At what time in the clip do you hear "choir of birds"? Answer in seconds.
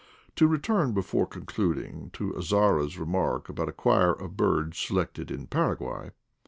3.71-4.79